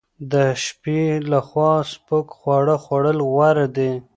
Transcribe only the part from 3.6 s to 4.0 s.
دي.